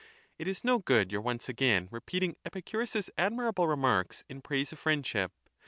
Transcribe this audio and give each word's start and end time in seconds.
8l 0.01 0.03
It 0.39 0.47
is 0.47 0.63
no 0.63 0.79
good 0.79 1.11
your 1.11 1.21
once 1.21 1.47
again 1.47 1.87
repeating 1.91 2.35
Epicurus's 2.43 3.11
admirable 3.19 3.67
remarks 3.67 4.23
in 4.27 4.41
praise 4.41 4.71
of 4.71 4.79
friendship. 4.79 5.31